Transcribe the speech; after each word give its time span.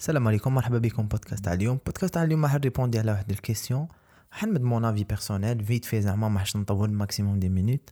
السلام 0.00 0.28
عليكم 0.28 0.54
مرحبا 0.54 0.78
بكم 0.78 1.06
بودكاست 1.06 1.44
تاع 1.44 1.52
اليوم 1.52 1.78
بودكاست 1.86 2.14
تاع 2.14 2.22
اليوم 2.22 2.44
راح 2.44 2.54
نريبوندي 2.54 2.98
على 2.98 3.12
واحد 3.12 3.30
ال 3.30 3.36
question 3.36 3.88
راح 4.32 4.44
نمد 4.44 4.62
mon 4.62 4.84
avis 4.84 5.04
personnel 5.04 5.64
vite 5.64 5.84
في 5.84 6.00
زعما 6.00 6.28
ما 6.28 6.38
راحش 6.38 6.56
نطول 6.56 6.92
maximum 6.92 7.38
dix 7.38 7.48
minutes 7.48 7.90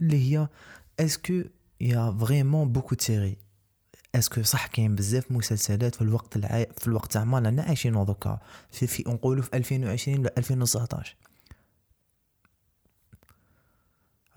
اللي 0.00 0.16
هي 0.16 0.48
est-ce 1.00 1.28
que 1.28 1.42
y 1.80 2.16
a 2.20 2.26
vraiment 2.26 2.72
beaucoup 2.72 2.94
de 2.94 3.02
séries 3.02 3.36
est-ce 4.14 4.33
que 4.33 4.42
صح 4.42 4.66
كاين 4.66 4.94
بزاف 4.94 5.32
مسلسلات 5.32 5.94
في 5.94 6.02
الوقت 6.02 6.36
الع... 6.36 6.66
في 6.78 6.86
الوقت 6.86 7.12
زعما 7.12 7.38
رانا 7.38 7.62
عايشين 7.62 8.04
دوكا 8.04 8.38
في, 8.70 8.86
في 8.86 9.04
نقولوا 9.06 9.42
في 9.42 9.56
2020 9.56 10.18
ولا 10.18 10.34
2019 10.38 11.16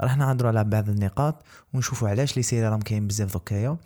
راح 0.01 0.17
نهضروا 0.17 0.49
على 0.49 0.63
بعض 0.63 0.89
النقاط 0.89 1.43
ونشوفوا 1.73 2.09
علاش 2.09 2.37
les 2.37 2.43
séries 2.43 2.67
راهم 2.67 2.81
كاين 2.81 3.07
بزاف 3.07 3.33
دوكايا 3.33 3.77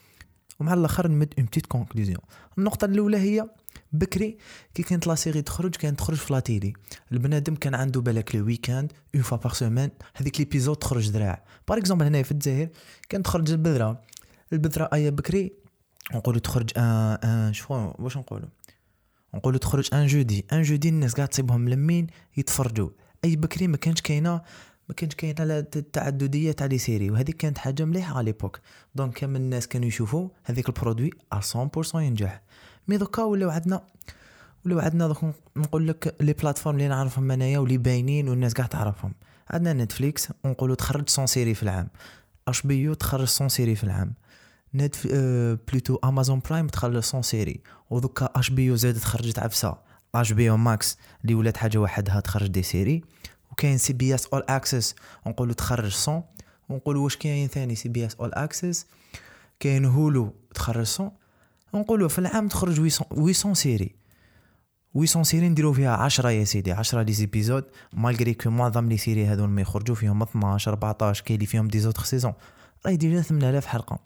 ومع 0.59 0.73
الآخر 0.73 1.07
نمد 1.07 1.33
une 1.37 1.45
petite 1.45 1.65
conclusion 1.65 2.19
النقطة 2.57 2.85
الأولى 2.85 3.17
هي 3.17 3.49
بكري 3.91 4.37
كي 4.73 4.83
كانت 4.83 5.07
la 5.07 5.15
série 5.15 5.41
تخرج 5.41 5.75
كانت 5.75 5.99
تخرج 5.99 6.17
في 6.17 6.33
la 6.33 6.46
télé 6.46 6.73
البنادم 7.11 7.55
كان 7.55 7.75
عنده 7.75 8.01
بالك 8.01 8.35
le 8.35 8.45
week-end 8.45 8.93
une 9.15 9.23
fois 9.23 9.37
par 9.37 9.53
semaine 9.53 9.91
هذيك 10.15 10.39
l'épisode 10.39 10.75
تخرج 10.75 11.09
ذراع 11.09 11.43
par 11.67 11.77
exemple 11.77 12.05
هنايا 12.05 12.23
في 12.23 12.31
الجزائر 12.31 12.69
كانت 13.09 13.25
تخرج 13.25 13.51
البذرة. 13.51 14.01
البذرة 14.53 14.89
ايا 14.93 15.09
بكري 15.09 15.53
نقولوا 16.13 16.39
تخرج 16.39 16.71
ان 16.77 16.83
ان 17.23 17.53
شو 17.53 17.91
واش 17.99 18.17
نقولوا 18.17 18.49
نقولوا 19.33 19.59
تخرج 19.59 19.89
un 19.93 20.07
jeudi 20.07 20.45
un 20.53 20.61
jeudi 20.61 20.89
الناس 20.89 21.13
قاعد 21.13 21.27
تصيبهم 21.27 21.61
ملمومين 21.61 22.07
يتفرجوا. 22.37 22.89
أي 23.25 23.35
بكري 23.35 23.67
ما 23.67 23.77
كانش 23.77 24.01
كاينة 24.01 24.41
ما 24.89 24.95
كانش 24.95 25.15
كاينة 25.15 25.43
التعدديه 25.75 26.51
تاع 26.51 26.65
les 26.65 26.77
séries 26.77 27.11
وهذيك 27.11 27.37
كانت 27.37 27.57
حاجة 27.57 27.85
مليحة 27.85 28.17
على 28.17 28.25
l'époque. 28.25 28.59
donc 28.95 29.13
كامل 29.13 29.35
الناس 29.41 29.67
كانوا 29.67 29.87
يشوفوا 29.87 30.29
هذيك 30.43 30.69
ال 30.69 30.74
produit 30.75 31.11
100% 31.33 31.95
ينجح. 31.95 32.41
mais 32.87 32.97
دوكا 32.97 33.23
ولاو 33.23 33.49
عندنا 33.49 33.81
ولاو 34.65 34.79
عندنا 34.79 35.07
دوك 35.07 35.25
نقول 35.57 35.87
لك 35.87 36.15
les 36.21 36.33
plateformes 36.33 36.75
اللي 36.75 36.87
نعرفهم 36.87 37.31
انايا 37.31 37.59
واللي 37.59 37.77
باينين 37.77 38.29
والناس 38.29 38.53
قاع 38.53 38.65
تعرفهم. 38.65 39.13
عندنا 39.49 39.83
نتفليكس 39.83 40.27
ونقولوا 40.43 40.75
تخرج 40.75 41.09
100 41.17 41.25
séries 41.25 41.53
في 41.53 41.63
العام. 41.63 41.89
HBO 42.47 42.93
تخرج 42.93 43.37
100 43.39 43.49
séries 43.49 43.75
في 43.75 43.83
العام. 43.83 44.13
نت 44.73 44.95
آه 45.11 45.59
plutôt 45.71 45.95
Amazon 46.03 46.41
Prime 46.49 46.67
تخرج 46.67 46.93
100 47.13 47.21
séries. 47.21 47.61
ودوكا 47.89 48.29
HBO 48.35 48.75
زادت 48.75 49.03
خرجت 49.03 49.39
عفسة. 49.39 49.77
HBO 50.15 50.49
Max 50.49 50.97
اللي 51.21 51.35
ولات 51.35 51.57
حاجة 51.57 51.77
وحدها 51.77 52.19
تخرج 52.19 52.47
des 52.47 52.63
séries. 52.63 53.03
وكاين 53.57 53.77
CBS 53.77 54.25
All 54.25 54.43
Access 54.49 54.95
ونقولوا 55.25 55.53
تخرج 55.53 56.09
100 56.09 56.23
ونقولوا 56.69 57.03
واش 57.03 57.17
كاين 57.17 57.47
ثاني 57.47 57.75
CBS 57.75 58.15
All 58.15 58.33
Access 58.33 58.85
كاين 59.59 59.85
Hulu 59.85 60.33
تخرج 60.55 60.95
100 60.99 61.11
ونقولوا 61.73 62.09
في 62.09 62.19
العام 62.19 62.47
تخرج 62.47 62.87
800 62.87 63.53
séries 63.53 63.95
800 64.93 65.23
séries 65.23 65.49
نديرو 65.49 65.73
فيها 65.73 65.95
10 65.95 66.29
يا 66.29 66.43
سيدي 66.43 66.71
10 66.71 67.01
les 67.01 67.13
épisodes 67.13 67.63
malgré 67.93 68.33
que 68.33 68.49
معظم 68.49 68.89
les 68.89 68.97
séries 68.97 69.25
هذول 69.25 69.49
ما 69.49 69.61
يخرجوا 69.61 69.95
فيهم 69.95 70.23
12 70.23 70.71
14 70.71 71.23
كاين 71.23 71.35
اللي 71.35 71.47
فيهم 71.47 71.67
des 71.67 71.79
autres 71.79 72.03
saisons 72.03 72.33
راهي 72.85 72.97
déjà 72.97 73.21
8000 73.21 73.65
حلقة. 73.65 73.99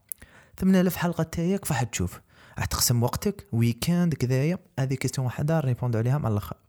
8000 0.57 0.95
حلقة 0.95 1.23
تاعك 1.23 1.66
فاح 1.66 1.83
تشوف. 1.83 2.22
راح 2.57 2.66
تقسم 2.66 3.03
وقتك 3.03 3.47
week-end 3.52 4.14
كذايا 4.13 4.57
هذه 4.79 4.94
question 4.94 5.28
وحده 5.27 5.59
ريبوندو 5.59 5.97
عليها 5.97 6.17
مع 6.17 6.29
الأخر. 6.29 6.61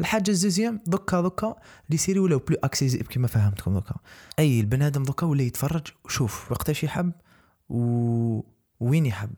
الحاجة 0.00 0.30
ال 0.30 0.36
deuxième 0.36 0.80
دوكا 0.86 1.20
دوكا 1.20 1.56
les 1.90 1.96
séries 1.96 2.18
ولاو 2.18 2.38
plus 2.38 2.56
accessibles 2.64 3.06
كيما 3.06 3.26
فهمتكم 3.26 3.74
دوكا. 3.74 3.94
أي 4.38 4.60
البنادم 4.60 5.02
دوكا 5.02 5.26
ولا 5.26 5.42
يتفرج 5.42 5.86
وشوف 6.04 6.52
وقتاش 6.52 6.84
يحب 6.84 7.12
وين 8.80 9.06
يحب. 9.06 9.30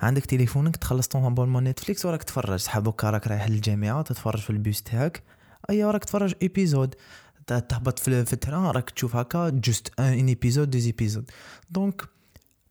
عندك 0.00 0.26
تليفونك 0.26 0.76
تخلص 0.76 1.08
ton 1.08 1.24
abonnement 1.24 1.64
نتفليكس 1.64 2.06
وراك 2.06 2.22
تفرج. 2.22 2.64
تحب 2.64 2.82
دوكا 2.82 3.10
راك 3.10 3.26
رايح 3.26 3.48
للجامعة 3.48 4.02
تتفرج 4.02 4.40
في 4.40 4.50
البيس 4.50 4.82
تاعك. 4.82 5.22
أي 5.70 5.84
راك 5.84 6.04
تفرج 6.04 6.34
épisode 6.42 6.94
تهبط 7.46 7.98
في, 7.98 8.32
ال 8.32 8.37
train 8.37 8.64
راك 8.64 8.90
تشوف 8.90 9.16
هكا 9.16 9.48
juste 9.48 10.00
un 10.00 10.28
épisode 10.28 10.70
deux 10.70 10.78
épisodes 10.78 11.30
donc 11.70 12.13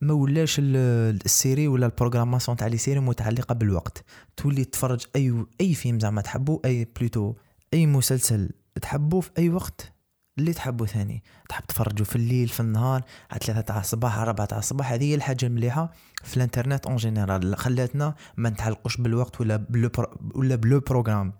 ما 0.04 0.14
ولاش 0.14 0.56
ال 0.60 0.78
série 0.78 1.68
ولا 1.68 1.86
ال 1.86 1.91
programmation 1.91 2.58
تاع 2.58 2.68
les 2.68 2.78
séries 2.78 3.00
متعلقة 3.00 3.54
بالوقت. 3.54 4.04
تولي 4.38 4.66
تفرج 4.66 5.06
أي 5.16 5.46
أي 5.62 5.74
فيلم 5.74 6.00
زعما 6.00 6.22
تحبو 6.22 6.62
أي 6.66 6.88
plutôt 7.00 7.34
أي 7.74 7.86
مسلسل 7.86 8.50
تحبو 8.82 9.22
في 9.22 9.30
أي 9.38 9.50
وقت 9.50 9.94
اللي 10.40 10.54
تحبو 10.54 10.86
ثاني. 10.86 11.24
تحب 11.50 11.66
تفرجوا 11.66 12.06
في 12.06 12.16
الليل 12.16 12.48
في 12.48 12.60
النهار 12.60 13.02
على 13.32 13.40
ثلاثة 13.44 13.62
تاع 13.62 13.80
الصباح 13.80 14.18
على 14.18 14.30
أربعة 14.30 14.48
تاع 14.48 14.58
الصباح 14.58 14.92
هذه 14.92 15.04
هي 15.04 15.16
الحاجة 15.16 15.46
المليحة 15.46 15.92
في 16.24 16.38
الإنترنت 16.38 16.86
en 16.86 16.96
général 16.96 17.58
خلاتنا 17.58 18.16
ما 18.38 18.50
نتعلقوش 18.50 18.98
بالوقت 18.98 19.42
ولا 19.42 19.56
plus 19.56 19.90
ولا 20.36 20.56
plus 20.56 20.80
programme 20.80 21.34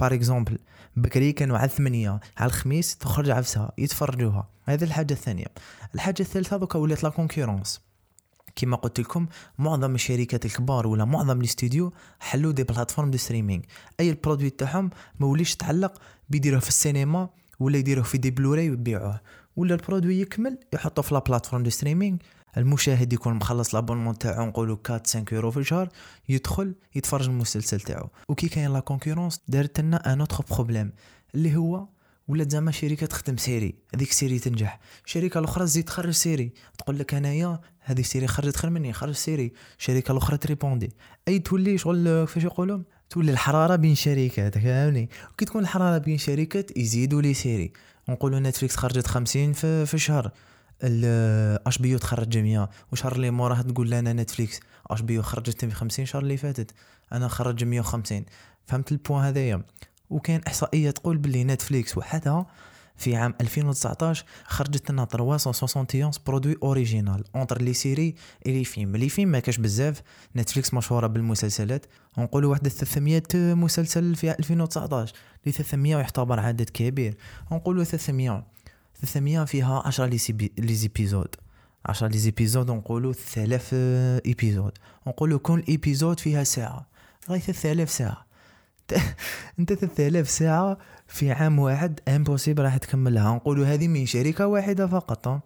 par 0.00 0.14
exemple 0.14 0.58
بكري 0.96 1.32
كانوا 1.32 1.58
على 1.58 1.68
ثمانية 1.68 2.20
على 2.38 2.48
الخميس 2.48 2.96
تخرج 2.96 3.30
عفسها 3.30 3.72
يتفرجوها. 3.78 4.48
هذه 4.64 4.84
الحاجة 4.84 5.12
الثانية. 5.12 5.46
الحاجة 5.94 6.20
الثالثة 6.20 6.56
دوكا 6.56 6.78
ولات 6.78 7.02
la 7.04 7.08
concurrence 7.08 7.80
كما 8.56 8.76
قلت 8.76 9.00
لكم 9.00 9.26
معظم 9.58 9.94
الشركات 9.94 10.46
الكبار 10.46 10.86
ولا 10.86 11.04
معظم 11.04 11.40
الاستوديو 11.40 11.92
حلوا 12.20 12.52
des 12.52 12.62
plateformes 12.62 13.10
de 13.10 13.18
streaming. 13.18 13.62
أي 14.00 14.10
ال 14.10 14.15
produit 14.15 14.50
تاعهم 14.50 14.90
ما 15.20 15.26
وليش 15.26 15.56
تعلق 15.56 16.02
بيديروه 16.28 16.60
في 16.60 16.68
السينما 16.68 17.28
ولا 17.60 17.78
يديروه 17.78 18.04
في 18.04 18.18
des 18.18 18.30
Blu-ray 18.30 18.70
ويبيعوه. 18.70 19.20
ولا 19.56 19.74
ال 19.74 19.80
produit 19.80 20.20
يكمل 20.20 20.58
يحطوه 20.72 21.04
في 21.04 21.14
la 21.14 21.20
plateforme 21.20 21.62
de 21.62 21.70
streaming. 21.70 22.16
المشاهد 22.56 23.12
يكون 23.12 23.34
مخلص 23.34 23.74
l'abonnement 23.74 24.18
تاعو 24.18 24.46
نقولوا 24.46 24.76
4 24.90 25.02
5 25.06 25.24
يورو 25.32 25.50
في 25.50 25.56
الشهر 25.56 25.88
يدخل 26.28 26.74
يتفرج 26.94 27.28
المسلسل 27.28 27.80
تاعو. 27.80 28.08
وكي 28.28 28.48
كاين 28.48 28.72
la 28.72 28.80
concurrence 28.80 29.40
دارت 29.48 29.80
لنا 29.80 30.12
un 30.12 30.20
autre 30.20 30.44
problème 30.50 30.92
اللي 31.34 31.56
هو 31.56 31.86
ولات 32.28 32.50
زعما 32.50 32.70
شركة 32.70 33.06
تخدم 33.06 33.36
série. 33.36 33.74
هذيك 33.94 34.12
série 34.12 34.38
تنجح. 34.38 34.80
الشركة 35.04 35.38
الأخرى 35.38 35.64
تزيد 35.64 35.84
تخرج 35.84 36.10
série. 36.10 36.52
تقول 36.78 36.98
لك 36.98 37.14
أنايا 37.14 37.60
هذه 37.80 38.00
ال 38.00 38.04
série 38.04 38.26
خرجت 38.26 38.56
خير 38.56 38.70
مني 38.70 38.92
خرج 38.92 39.14
série. 39.14 39.52
الشركة 39.78 40.12
الأخرى 40.12 40.36
تريبوندي. 40.36 40.92
أي 41.28 41.38
تولي 41.38 41.78
شغل 41.78 42.24
كيفاش 42.24 42.44
يقولوا؟ 42.44 42.82
تولي 43.10 43.32
الحرارة 43.32 43.76
بين 43.76 43.94
شركات 43.94 44.58
فهمني؟ 44.58 45.08
وكي 45.32 45.44
تكون 45.44 45.62
الحرارة 45.62 45.98
بين 45.98 46.18
شركات 46.18 46.76
يزيدوا 46.76 47.22
les 47.22 47.34
séries. 47.34 47.72
نقولوا 48.08 48.40
نتفليكس 48.40 48.76
خرجت 48.76 49.06
50 49.06 49.52
في, 49.52 49.86
في 49.86 49.94
الشهر. 49.94 50.30
HBO 50.82 51.98
تخرج 51.98 52.38
100 52.38 52.70
وشهر 52.92 53.12
اللي 53.12 53.30
موراه 53.30 53.62
تقول 53.62 53.90
لنا 53.90 54.12
نتفليكس. 54.12 54.60
HBO 54.90 55.22
خرجت 55.22 55.72
50 55.72 56.06
شهر 56.06 56.22
اللي 56.22 56.36
فاتت 56.36 56.70
أنا 57.12 57.28
خرج 57.28 57.64
150 57.64 58.24
فهمت 58.66 58.92
ال 58.92 58.97
point 58.97 59.24
هذايا؟ 59.24 59.62
وكاين 60.10 60.40
إحصائية 60.46 60.90
تقول 60.90 61.18
باللي 61.18 61.44
نتفليكس 61.44 61.98
وحدها 61.98 62.46
في 62.96 63.16
عام 63.16 63.34
2019 63.40 64.24
خرجت 64.44 64.90
لنا 64.90 65.04
371 65.04 66.10
produit 66.26 66.56
original 66.62 67.24
entre 67.36 67.62
les 67.62 67.72
séries 67.72 68.14
et 68.46 68.52
les 68.52 68.64
films. 68.64 68.96
les 68.96 69.08
films 69.08 69.28
ما 69.28 69.40
كاش 69.40 69.56
بزاف 69.56 70.02
Netflix 70.36 70.74
مشهورة 70.74 71.06
بالمسلسلات. 71.06 71.86
ونقولوا 72.18 72.50
واحد 72.50 72.68
300 72.68 73.22
مسلسل 73.34 74.14
في 74.14 74.30
2019 74.30 75.14
لي 75.46 75.52
300 75.52 75.96
يعتبر 75.96 76.40
عدد 76.40 76.70
كبير. 76.70 77.16
ونقولوا 77.50 77.84
300 77.84 78.44
300 79.00 79.44
فيها 79.44 79.82
10 79.86 80.06
les 80.58 80.74
épisodes 80.74 81.36
10 81.86 82.08
les 82.08 82.18
épisodes 82.18 82.70
نقولوا 82.70 83.12
3000 83.12 83.70
épisode. 84.26 84.72
نقولوا 85.06 85.38
كل 85.38 85.64
épisode 85.68 86.20
فيها 86.20 86.44
ساعة. 86.44 86.86
غاية 87.30 87.40
3000 87.40 87.90
ساعة. 87.90 88.26
أنت 89.58 89.72
3000 89.72 90.30
ساعة 90.30 90.78
في 91.06 91.32
عام 91.32 91.58
واحد 91.58 92.00
impossible 92.08 92.62
راح 92.62 92.76
تكملها. 92.76 93.34
نقولوا 93.34 93.66
هذه 93.66 93.88
من 93.88 94.06
شركة 94.06 94.46
واحدة 94.46 94.86
فقط. 94.86 95.42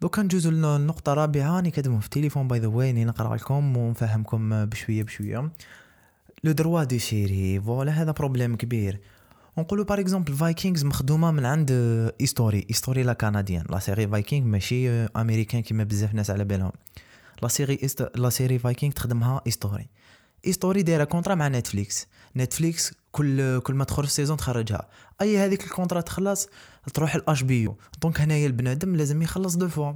دوكا 0.00 0.22
نجوزو 0.22 0.50
للنقطه 0.50 1.12
الرابعة. 1.12 1.56
راني 1.56 1.70
كاتبهم 1.70 2.00
في 2.00 2.06
التليفون 2.06 2.48
by 2.48 2.58
the 2.58 2.66
way 2.66 3.04
نقرأ 3.04 3.36
لكم 3.36 3.76
ونفهمكم 3.76 4.64
بشوية 4.64 5.02
بشوية. 5.02 5.50
les 6.44 6.52
droits 6.52 6.84
des 6.84 6.98
séries 6.98 7.60
voilà 7.60 7.92
هذا 7.92 8.10
problème 8.10 8.56
كبير. 8.56 9.00
نقولوا 9.58 9.84
par 9.84 10.00
exemple 10.00 10.34
Vikings 10.34 10.84
مخدومة 10.84 11.30
من 11.30 11.46
عند 11.46 11.70
History 12.20 12.66
History 12.70 13.02
la 13.02 13.12
canadienne. 13.12 13.64
la 13.70 13.78
série 13.78 14.08
Vikings 14.08 14.46
ماشي 14.46 14.90
أمريكان 14.90 15.62
كيما 15.62 15.84
بزاف 15.84 16.14
ناس 16.14 16.30
على 16.30 16.44
بالهم. 16.44 16.72
la 17.42 17.48
série 17.48 17.78
la 18.14 18.30
série 18.30 18.58
Vikings 18.58 18.92
تخدمها 18.92 19.40
History 19.46 19.86
History 20.46 20.82
دايرة 20.82 21.04
contrat 21.04 21.34
مع 21.34 21.48
Netflix 21.48 22.06
Netflix 22.36 22.92
كل 23.12 23.60
كل 23.60 23.74
ما 23.74 23.84
تخرج 23.84 24.08
saison 24.08 24.36
تخرجها. 24.36 24.88
et 25.20 25.38
هذيك 25.38 25.64
ال 25.64 25.68
contrat 25.68 26.00
تخلص 26.00 26.48
تروح 26.94 27.14
ال 27.14 27.42
HBO 27.42 27.62
donc 27.62 28.20
هنايا 28.20 28.46
البنادم 28.46 28.96
لازم 28.96 29.22
يخلص 29.22 29.56
deux 29.56 29.68
fois 29.68 29.92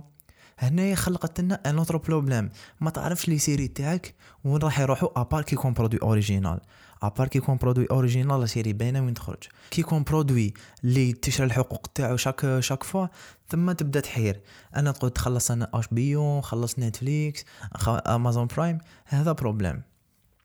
هنايا 0.58 0.94
خلقت 0.94 1.40
لنا 1.40 1.60
un 1.66 1.78
autre 1.78 1.96
problème 1.96 2.50
ما 2.80 2.90
تعرفش 2.90 3.28
les 3.28 3.38
séries 3.38 3.68
تاعك؟ 3.68 4.14
وين 4.44 4.56
راح 4.56 4.80
يروحوا؟ 4.80 5.20
à 5.20 5.25
part 5.25 5.42
كي 5.42 5.54
يكون 5.54 5.72
produit 5.72 6.00
original 6.02 6.60
à 7.02 7.07
part 7.07 7.28
كي 7.28 7.38
يكون 7.38 7.56
produit 7.56 7.86
original 7.90 8.48
série 8.48 8.72
باينه 8.72 9.04
وين 9.04 9.14
تخرج. 9.14 9.42
كي 9.70 9.80
يكون 9.80 10.02
produit 10.02 10.54
اللي 10.84 11.12
تشرى 11.12 11.46
الحقوق 11.46 11.86
تاعو 11.94 12.16
chaque 12.16 12.60
chaque 12.60 12.82
fois 12.82 13.06
ثم 13.48 13.72
تبدأ 13.72 14.00
تحير. 14.00 14.40
أنا 14.76 14.92
تقول 14.92 15.10
تخلص 15.10 15.50
أنا 15.50 15.70
HBO 15.74 16.40
خلص 16.40 16.78
Netflix 16.78 17.44
Amazon 17.88 18.46
Prime 18.46 18.78
هذا 19.04 19.32
problème 19.32 19.82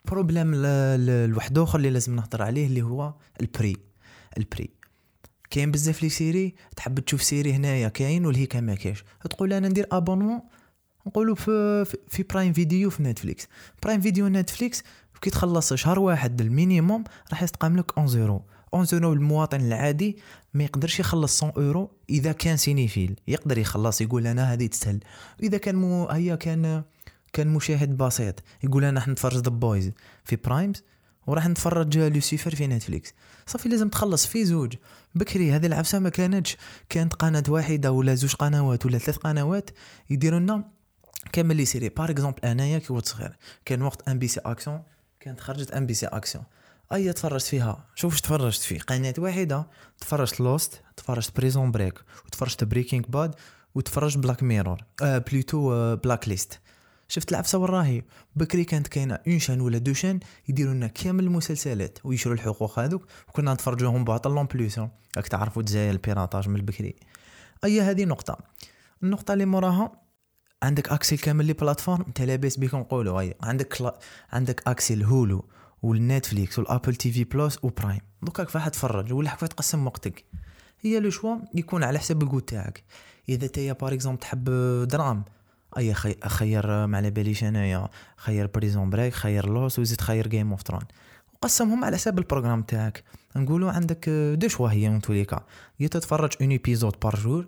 problème 0.06 0.52
الواحد 0.56 1.58
آخر 1.58 1.78
اللي 1.78 1.90
لازم 1.90 2.16
نهضر 2.16 2.44
عليه 2.44 2.68
اللي 2.68 2.82
هو 2.82 3.14
ال 3.42 3.49
prix 3.49 3.78
ال 4.38 4.44
prix 4.44 4.70
كاين 5.54 5.72
بزاف 5.72 6.04
les 6.04 6.10
séries 6.10 6.56
تحب 6.76 7.00
تشوف 7.00 7.24
série 7.24 7.54
هنايا 7.54 7.88
كاين 7.88 8.26
والهيكا 8.26 8.62
ما 8.62 8.76
كاينش. 8.76 9.04
تقول 9.30 9.54
أنا 9.54 9.70
ندير 9.70 9.88
abonnement 9.92 10.42
نقولوا 11.08 11.36
في 11.36 11.86
في 12.08 12.24
Prime 12.24 12.54
Video 12.54 12.90
في 12.90 13.04
Netflix 13.04 13.48
Prime 13.84 14.02
Video 14.02 14.28
Netflix 14.28 14.84
كي 15.22 15.30
تخلص 15.30 15.74
شهر 15.74 16.00
واحد 16.00 16.42
ال 16.42 16.50
minimum 16.50 17.04
راح 17.32 17.44
يتقام 17.44 17.78
لك 17.78 17.98
11 17.98 18.22
اورو 18.22 18.44
11 18.74 19.04
اورو 19.04 19.14
المواطن 19.14 19.62
العادي 19.62 20.18
ما 20.54 20.64
يقدرش 20.64 21.00
يخلص 21.00 21.44
100 21.44 21.54
اورو 21.58 21.92
إذا 22.10 22.32
كان 22.32 22.58
cinéphile 22.58 23.16
يقدر 23.28 23.58
يخلص 23.58 24.02
يقول 24.02 24.28
أنا 24.28 24.54
هذه 24.54 24.68
تستاهل. 24.68 25.00
إذا 25.44 25.58
كان 25.58 25.76
مو 25.76 26.08
هيا 26.10 26.36
كان 26.36 26.84
كان 27.34 27.48
مشاهد 27.48 27.98
بسيط. 27.98 28.44
يقول 28.64 28.84
أنا 28.84 29.00
راح 29.00 29.08
نتفرج 29.08 29.38
The 29.38 29.50
Boys 29.50 29.92
في 30.24 30.36
Prime 30.36 30.84
وراح 31.28 31.48
نتفرج 31.48 31.98
لوسيفر 31.98 32.56
في 32.56 32.68
Netflix. 32.68 33.14
صافي 33.48 33.70
لازم 33.70 33.90
تخلص 33.90 34.26
في 34.26 34.46
زوج. 34.46 34.76
بكري 35.16 35.52
هذه 35.52 35.66
العفسة 35.66 36.00
ما 36.00 36.10
كانتش. 36.10 36.58
كانت 36.90 37.14
قناة 37.14 37.44
واحدة 37.48 37.92
ولا 37.92 38.16
زوج 38.16 38.34
قنوات 38.36 38.86
ولا 38.86 38.98
ثلاث 38.98 39.18
قنوات 39.18 39.70
يديروا 40.10 40.40
لنا 40.40 40.64
كامل 41.32 41.56
les 41.56 41.66
séries. 41.66 41.90
par 41.90 42.12
exemple 42.12 42.40
أنايا 42.46 42.80
كي 42.80 42.88
كنت 42.88 43.06
صغير. 43.06 43.38
كان 43.66 43.82
وقت 43.82 44.10
MBC 44.10 44.40
Action 44.40 44.84
كانت 45.20 45.40
خرجت 45.40 45.72
MBC 45.72 46.06
Action 46.06 46.44
اي 46.94 47.14
تفرجت 47.14 47.46
فيها؟ 47.46 47.86
شوف 47.96 48.20
تفرجت 48.20 48.62
فيه. 48.62 48.80
قناة 48.80 49.14
واحدة. 49.18 49.68
تفرجت 50.00 50.42
Lost 50.42 50.82
تفرجت 50.98 51.38
Prison 51.38 51.72
Break 51.72 52.00
وتفرجت 52.26 52.64
Breaking 52.64 53.06
Bad 53.06 53.36
وتفرجت 53.76 54.18
Black 54.18 54.44
Mirror 54.44 54.78
آه 55.02 55.18
plutôt 55.18 55.74
آه 55.74 55.96
Blacklist 55.96 56.60
شفت 57.14 57.32
العفسة 57.32 57.58
وراهي 57.58 58.02
بكري 58.36 58.64
كانت 58.64 58.88
كاينة 58.88 59.20
une 59.28 59.40
chaîne 59.40 59.62
ولا 59.62 59.78
deux 59.78 59.94
chaînes 59.94 60.20
يديروا 60.50 60.74
لنا 60.74 60.88
كامل 60.88 61.24
المسلسلات 61.24 62.00
ويشروا 62.04 62.36
الحقوق 62.36 62.80
هذوك 62.80 63.08
وكنا 63.30 63.54
نتفرجوهم 63.54 64.04
باطل 64.04 64.32
en 64.32 64.46
plus 64.46 64.80
راك 64.80 65.28
تعرفوا 65.28 65.62
تزايا 65.62 65.92
ال 65.92 65.98
piratage 65.98 66.50
من 66.50 66.56
البكري. 66.56 66.96
اي 67.64 67.82
هذه 67.82 68.06
نقطة. 68.06 68.38
النقطة 69.04 69.34
اللي 69.34 69.46
موراها 69.46 69.92
عندك 70.64 70.90
accès 70.90 71.18
كامل 71.18 71.46
les 71.46 71.54
plateformes؟ 71.54 72.02
أنت 72.08 72.22
لاباس 72.22 72.58
بيك 72.58 72.76
نقولوا 72.76 73.20
أي. 73.20 73.34
عندك 73.42 73.68
كلا... 73.68 74.00
عندك 74.32 74.68
accès 74.68 74.94
ال 74.94 75.50
Hulu 75.82 76.06
وال 76.06 76.18
Netflix 76.18 76.60
وال 76.60 76.70
Apple 76.70 76.96
TV 76.96 77.24
Plus 77.24 77.60
و 77.64 77.69
Prime. 77.69 78.02
دوكا 78.22 78.44
كيفاش 78.44 78.70
تفرج؟ 78.70 79.14
ولا 79.14 79.30
كيفاش 79.30 79.50
تقسم 79.50 79.88
وقتك؟ 79.88 80.26
هي 80.82 81.00
le 81.00 81.10
choix 81.10 81.36
يكون 81.56 81.84
على 81.84 82.00
حسب 82.00 82.24
الجو 82.24 82.40
تاعك. 82.40 82.84
إذا 83.30 83.48
تايا 83.48 83.74
par 83.74 83.94
exemple 83.94 84.20
تحب 84.20 84.46
drame 84.88 85.24
أي 85.78 85.94
خي... 85.94 86.16
خير 86.28 86.88
ما 86.88 86.98
على 86.98 87.12
باليش 87.12 87.44
أنايا 87.44 87.88
خير 88.18 88.48
Prison 88.48 88.90
Break 88.90 89.14
خير 89.14 89.50
Lost 89.50 89.80
وزيد 89.80 90.02
خير 90.02 90.28
Game 90.28 90.52
of 90.52 90.64
Thrones 90.64 90.82
وقسمهم 91.34 91.86
على 91.86 91.98
حساب 91.98 92.20
ال 92.20 92.24
programme 92.24 92.62
تاعك. 92.62 93.04
نقولوا 93.36 93.72
عندك 93.72 94.10
deux 94.10 94.48
choix 94.48 94.70
هي 94.70 94.90
من 94.90 95.02
توليكا 95.02 95.46
يا 95.80 95.88
تتفرج 95.88 96.32
un 96.42 96.52
épisode 96.52 96.96
par 97.02 97.16
jour 97.16 97.48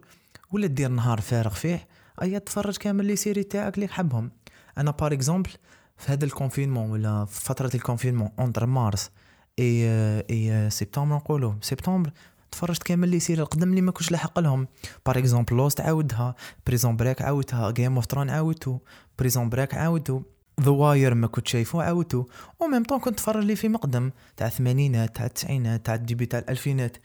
ولا 0.51 0.67
دير 0.67 0.89
نهار 0.89 1.21
فارغ 1.21 1.53
فيه 1.53 1.87
اي 2.21 2.39
تفرج 2.39 2.77
كامل 2.77 3.05
les 3.05 3.15
séries 3.15 3.43
تاعك 3.43 3.75
اللي 3.75 3.87
حبهم 3.87 4.31
أنا 4.77 4.91
par 4.91 5.13
exemple 5.13 5.51
في 5.97 6.11
هذا 6.11 6.25
ال 6.25 6.30
confinement 6.30 6.89
ولا 6.89 7.25
في 7.25 7.45
فترة 7.45 7.71
ال 7.75 7.80
confinement 7.80 8.29
entre 8.39 8.65
مارس 8.65 9.11
et 9.59 9.89
et 10.29 10.69
سبتمبر 10.69 11.15
نقولوا 11.15 11.53
سبتمبر 11.61 12.11
تفرجت 12.55 12.83
كامل 12.83 13.09
les 13.09 13.19
séries 13.19 13.41
القدم 13.41 13.69
اللي 13.69 13.81
ما 13.81 13.91
كنتش 13.91 14.11
لاحق 14.11 14.39
لهم. 14.39 14.67
par 15.05 15.17
exemple 15.17 15.55
Lost 15.55 15.81
عاودها. 15.81 16.35
Prison 16.67 16.95
Break 16.95 17.21
عاودتها 17.21 17.71
Game 17.71 17.95
of 17.95 18.05
Thrones 18.05 18.29
عاودتو 18.29 18.77
Prison 19.19 19.49
Break 19.49 19.73
عاودتو 19.73 20.21
The 20.61 20.71
Wire 20.71 21.13
ما 21.13 21.27
كنت 21.27 21.47
شايفو 21.47 21.81
عاودتو 21.81 22.25
au 22.61 22.67
même 22.67 22.83
temps 22.83 22.99
كنت 22.99 23.17
تفرج 23.17 23.43
لي 23.43 23.55
في 23.55 23.69
مقدم. 23.69 24.11
تاع 24.37 24.47
الثمانينات 24.47 25.15
تاع 25.15 25.25
التسعينات 25.25 25.85
تاع 25.85 25.95
ال 25.95 26.00
début 26.00 26.25
تاع 26.25 26.39
الألفينات. 26.39 26.97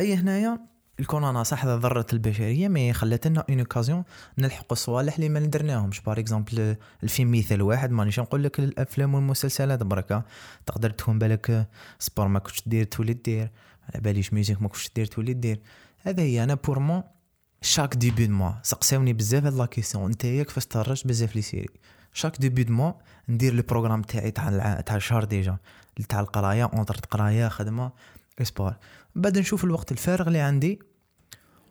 أي 0.00 0.14
هنايا 0.14 0.58
الكورونا 1.00 1.42
صح 1.42 1.66
ضرت 1.66 2.12
البشرية 2.12 2.68
mais 2.68 2.92
خلت 2.92 3.26
لنا 3.26 3.44
une 3.48 3.58
occasion 3.58 4.04
نلحقوا 4.38 4.72
الصوالح 4.72 5.14
اللي 5.14 5.28
ما 5.28 5.40
ندرناهمش 5.40 6.00
par 6.00 6.18
exemple 6.18 6.76
الفيلم 7.02 7.32
مثال 7.32 7.62
واحد. 7.62 7.90
مانيش 7.90 8.20
نقول 8.20 8.44
لك 8.44 8.58
الأفلام 8.58 9.14
والمسلسلات. 9.14 9.82
بركة. 9.82 10.24
تقدر 10.66 10.90
تكون 10.90 11.18
بالك 11.18 11.68
sport 11.98 12.28
ما 12.28 12.38
كنتش 12.38 12.62
دير 12.68 12.84
تولي 12.84 13.12
دير. 13.12 13.50
على 13.92 14.00
باليش 14.02 14.32
musique 14.32 14.62
ما 14.62 14.68
كنتش 14.68 14.90
دير 14.96 15.06
تولي 15.06 15.32
دير. 15.32 15.60
هذا 16.02 16.22
هي 16.22 16.44
أنا 16.44 16.54
pour 16.54 16.78
moi 16.78 17.02
chaque 17.62 17.94
début 17.94 18.26
du 18.26 18.32
mois 18.32 18.52
سقساوني 18.62 19.12
بزاف 19.12 19.44
هاد 19.44 19.54
la 19.54 19.66
question. 19.66 20.10
انت 20.10 20.22
كيفاش 20.22 20.66
تفرجت 20.66 21.06
بزاف 21.06 21.36
les 21.36 21.42
séries. 21.42 21.68
chaque 22.12 22.40
début 22.40 22.64
du 22.64 22.72
mois 22.72 22.92
ندير 23.28 23.52
ال 23.52 23.57
programme 23.57 24.02
تاعي 24.02 24.30
تاع 24.30 24.80
تاع 24.80 24.96
الشهر 24.96 25.24
déjà. 25.24 25.56
تاع 26.08 26.20
القراية 26.20 26.64
entre 26.64 26.96
قرايه 27.10 27.48
خدمة 27.48 27.92
sport 28.42 28.74
بعد 29.14 29.38
نشوف 29.38 29.64
الوقت 29.64 29.92
الفارغ 29.92 30.26
اللي 30.26 30.40
عندي 30.40 30.78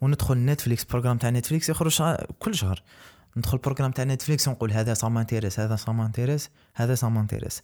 وندخل 0.01 0.37
Netflix 0.37 0.83
programme 0.83 1.17
تاع 1.17 1.29
Netflix 1.29 1.69
يخرج 1.69 2.01
كل 2.39 2.55
شهر. 2.55 2.83
ندخل 3.37 3.57
programme 3.57 3.91
تاع 3.91 4.03
Netflix 4.03 4.47
ونقول 4.47 4.71
هذا 4.71 4.93
ça 4.93 5.07
m'intéresse 5.07 5.59
هذا 5.59 5.75
ça 5.75 5.91
m'intéresse 5.91 6.49
هذا 6.75 6.95
ça 6.95 7.07
m'intéresse 7.07 7.61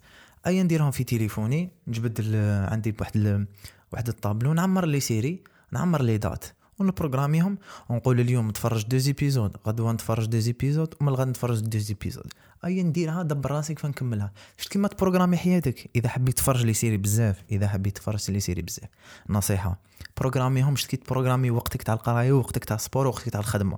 et 0.48 0.64
نديرهم 0.64 0.92
في 0.92 1.04
تليفوني 1.04 1.72
نجبد 1.88 2.36
عندي 2.72 2.96
واحد 3.00 3.48
واحد 3.92 4.08
الطابلو 4.08 4.54
نعمر 4.54 4.86
les 4.86 5.00
séries 5.00 5.44
نعمر 5.72 6.02
les 6.02 6.18
dates. 6.18 6.46
ونبروغراميهم 6.80 7.58
ونقول 7.90 8.20
اليوم 8.20 8.50
نتفرج 8.50 8.86
deux 8.86 8.98
épisodes 8.98 9.58
غدوة 9.68 9.92
نتفرج 9.92 10.26
deux 10.26 10.40
épisodes 10.40 10.96
ومن 11.02 11.10
الغد 11.10 11.28
نتفرج 11.28 11.60
deux 11.60 11.78
épisodes 11.78 12.34
et 12.66 12.84
نديرها 12.84 13.24
دبر 13.24 13.52
راسك 13.52 13.80
فنكملها. 13.80 14.32
شفت 14.58 14.72
كيما 14.72 14.88
تبروغرامي 14.88 15.38
حياتك؟ 15.38 15.90
إذا 15.96 16.10
حبيت 16.10 16.38
تفرج 16.38 16.66
les 16.66 16.74
séries 16.74 16.98
بزاف 16.98 17.44
إذا 17.52 17.68
حبيت 17.68 17.98
تفرج 17.98 18.32
les 18.32 18.40
séries 18.40 18.62
بزاف. 18.62 18.90
نصيحة 19.30 19.80
بروغراميهم 20.18 20.76
شفت 20.76 20.90
كي 20.90 20.98
تبروغرامي 20.98 21.52
وقتك 21.52 21.84
تاع 21.84 21.94
القراية 21.94 22.32
وقتك 22.32 22.66
تاع 22.66 22.76
ال 22.76 22.81
sport 22.81 23.08
وقتك 23.08 23.30
تاع 23.30 23.40
الخدمة. 23.40 23.78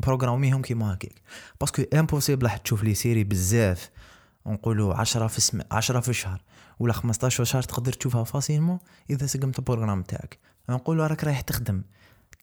بروغراميهم 0.00 0.62
كيما 0.62 0.94
هكاك. 0.94 1.14
parce 1.60 1.74
que 1.74 1.82
impossible 1.94 2.44
راح 2.44 2.56
تشوف 2.56 2.84
les 2.84 2.94
séries 2.94 3.24
بزاف. 3.24 3.90
نقولوا 4.46 4.94
10 4.94 5.26
في 5.26 5.38
السم... 5.38 5.60
10 5.70 6.00
في 6.00 6.08
الشهر 6.08 6.40
ولا 6.78 6.92
15 6.92 7.44
شهر 7.44 7.62
تقدر 7.62 7.92
تشوفها 7.92 8.24
facilement 8.24 8.78
إذا 9.10 9.26
سقمت 9.26 9.58
ال 9.58 9.62
programme 9.62 10.02
تاعك. 10.02 10.38
نقولوا 10.68 11.06
راك 11.06 11.24
رايح 11.24 11.40
تخدم. 11.40 11.82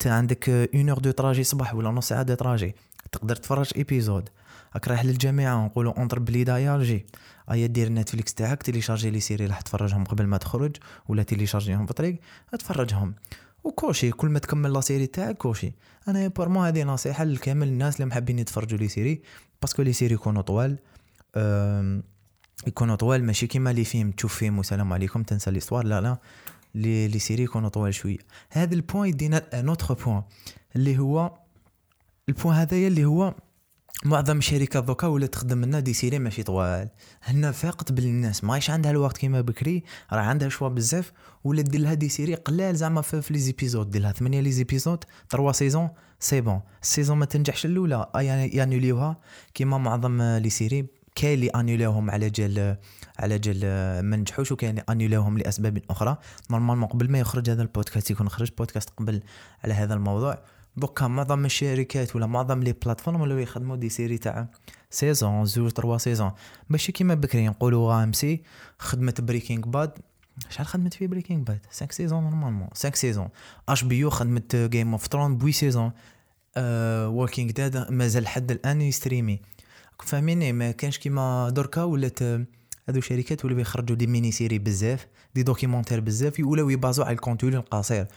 عندك 0.05 0.49
une 0.49 0.89
heure 0.89 0.99
de 0.99 1.11
trajet 1.11 1.43
صباح 1.43 1.75
ولا 1.75 1.89
نص 1.89 2.07
ساعة 2.07 2.23
de 2.23 2.33
trajet 2.33 2.75
تقدر 3.11 3.35
تفرج 3.35 3.71
épisode 3.75 4.29
راك 4.73 4.87
رايح 4.87 5.05
للجامعة 5.05 5.65
نقولوا 5.65 5.93
entre 5.97 6.19
بليدايا 6.19 6.77
جي 6.77 7.05
أيا 7.51 7.67
دير 7.67 7.89
Netflix 7.89 8.33
تاعك 8.33 8.63
تيليشارجي 8.63 9.09
les 9.09 9.19
séries 9.19 9.45
راح 9.45 9.61
تفرجهم 9.61 10.03
قبل 10.03 10.25
ما 10.25 10.37
تخرج 10.37 10.75
ولا 11.07 11.23
تيليشارجيهم 11.23 11.85
في 11.85 11.91
الطريق 11.91 12.19
تفرجهم. 12.59 13.15
وكوشي 13.63 14.11
كل 14.11 14.29
ما 14.29 14.39
تكمل 14.39 14.73
la 14.73 14.81
série 14.81 15.07
تاعك 15.07 15.37
كوشي 15.37 15.73
أنا 16.07 16.27
pour 16.27 16.49
moi 16.49 16.63
هذه 16.63 16.83
نصيحة 16.83 17.23
لكامل 17.23 17.67
الناس 17.67 17.95
اللي 17.95 18.05
محبين 18.05 18.39
يتفرجوا 18.39 18.79
les 18.79 18.87
séries 18.87 19.21
parce 19.61 19.74
que 19.74 19.81
les 19.81 19.93
séries 19.93 20.13
يكونوا 20.13 20.41
طوال. 20.41 20.77
يكونوا 22.67 22.95
طوال 22.95 23.23
ماشي 23.23 23.47
كيما 23.47 23.73
les 23.73 23.83
films 23.83 24.11
تشوف 24.11 24.35
فيلم 24.35 24.59
وسلام 24.59 24.93
عليكم 24.93 25.23
تنسى 25.23 25.51
l'histoire. 25.51 25.85
لا 25.85 26.01
لا. 26.01 26.17
les 26.75 27.07
les 27.07 27.19
séries 27.19 27.43
يكونوا 27.43 27.69
طوال 27.69 27.93
شوية. 27.93 28.17
هذا 28.49 28.73
ال 28.73 28.79
point 28.79 29.09
يدينا 29.09 29.59
un 29.59 29.69
autre 29.69 29.93
point 29.93 30.23
اللي 30.75 30.99
هو 30.99 31.31
ال 32.29 32.34
point 32.34 32.55
هذايا 32.55 32.87
اللي 32.87 33.05
هو 33.05 33.35
معظم 34.05 34.37
الشركات 34.37 34.83
دوكا 34.83 35.07
ولا 35.07 35.27
تخدم 35.27 35.65
لنا 35.65 35.79
des 35.79 35.93
séries 35.93 36.19
ماشي 36.19 36.43
طوال. 36.43 36.89
هنا 37.23 37.51
فاقت 37.51 37.91
بالناس 37.91 38.43
مايش 38.43 38.69
عندها 38.69 38.91
الوقت 38.91 39.17
كيما 39.17 39.41
بكري 39.41 39.83
راه 40.13 40.21
عندها 40.21 40.49
choix 40.49 40.67
بزاف 40.67 41.11
ولا 41.43 41.61
دير 41.61 41.81
لها 41.81 41.93
des 41.93 42.09
séries 42.09 42.35
قلال 42.35 42.75
زعما 42.75 43.01
في, 43.01 43.33
les 43.33 43.39
épisodes 43.39 43.89
دير 43.89 44.01
لها 44.01 44.11
ثمانية 44.11 44.41
les 44.41 44.51
épisodes 44.51 45.03
trois 45.29 45.51
saisons 45.51 45.89
c'est 46.19 46.41
bon. 46.41 46.61
ال 46.81 46.87
saison 46.87 47.17
ما 47.17 47.25
تنجحش 47.25 47.65
الأولى 47.65 48.11
يانوليوها 48.53 49.17
كيما 49.53 49.77
معظم 49.77 50.21
les 50.21 50.49
séries. 50.49 51.00
كاين 51.15 51.33
اللي 51.33 51.47
انيوليوهم 51.47 52.11
على 52.11 52.29
جال 52.29 52.77
على 53.19 53.39
جال 53.39 53.59
ما 54.05 54.17
نجحوش 54.17 54.51
وكاين 54.51 54.71
اللي 54.71 54.83
انيوليوهم 54.89 55.37
لأسباب 55.37 55.81
أخرى. 55.89 56.17
normalement 56.51 56.89
قبل 56.89 57.11
ما 57.11 57.19
يخرج 57.19 57.49
هذا 57.49 57.61
البودكاست 57.61 58.11
يكون 58.11 58.29
خرج 58.29 58.51
بودكاست 58.57 58.89
قبل 58.89 59.21
على 59.63 59.73
هذا 59.73 59.93
الموضوع. 59.93 60.43
دوكا 60.77 61.07
معظم 61.07 61.45
الشركات 61.45 62.15
ولا 62.15 62.25
معظم 62.25 62.63
les 62.63 62.73
plateformes 62.73 63.21
ولاو 63.21 63.37
يخدموا 63.37 63.75
des 63.75 63.89
séries 63.89 64.17
تاع 64.17 64.47
saison 64.89 65.45
زوج 65.45 65.71
trois 65.71 65.97
saisons. 65.97 66.31
ماشي 66.69 66.91
كيما 66.91 67.13
بكري 67.13 67.47
نقولوا 67.47 68.03
AMC 68.03 68.43
خدمت 68.79 69.21
Breaking 69.21 69.67
Bad 69.67 69.91
شحال 70.49 70.67
خدمت 70.67 70.93
في 70.93 71.07
Breaking 71.07 71.43
Bad 71.43 71.59
5 71.71 71.87
saisons 71.91 72.23
normalement 72.23 72.67
5 72.73 72.95
saisons 72.95 73.29
HBO 73.69 74.09
خدمت 74.09 74.55
Game 74.55 74.91
of 74.91 75.07
Thrones 75.07 75.37
huit 75.37 75.51
saisons 75.51 75.91
Walking 76.57 77.51
Dead 77.51 77.91
مازال 77.91 78.27
حد 78.27 78.51
الآن 78.51 78.81
يستريمي. 78.81 79.41
فاهميني 80.01 80.53
ما 80.53 80.71
كانش 80.71 80.97
كيما 80.97 81.49
دركا 81.49 81.83
ولات 81.83 82.23
هادو 82.87 83.01
شركات 83.01 83.45
ولاو 83.45 83.59
يخرجوا 83.59 83.95
des 83.95 84.07
mini-séries 84.07 84.59
بزاف 84.59 85.07
des 85.35 85.43
documentaires 85.43 85.99
بزاف 85.99 86.39
ولاو 86.39 86.69
يبازوا 86.69 87.05
على 87.05 87.13
ال 87.13 87.19
contenu 87.19 87.57
القصير. 87.57 88.07